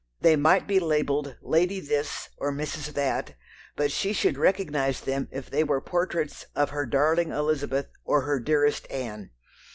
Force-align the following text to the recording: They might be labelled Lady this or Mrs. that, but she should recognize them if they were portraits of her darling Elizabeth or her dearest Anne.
They 0.19 0.35
might 0.35 0.65
be 0.65 0.79
labelled 0.79 1.37
Lady 1.43 1.79
this 1.79 2.29
or 2.37 2.51
Mrs. 2.51 2.95
that, 2.95 3.35
but 3.75 3.91
she 3.91 4.13
should 4.13 4.35
recognize 4.35 4.99
them 5.01 5.27
if 5.31 5.47
they 5.51 5.63
were 5.63 5.79
portraits 5.79 6.43
of 6.55 6.71
her 6.71 6.87
darling 6.87 7.29
Elizabeth 7.29 7.85
or 8.03 8.21
her 8.21 8.39
dearest 8.39 8.87
Anne. 8.89 9.29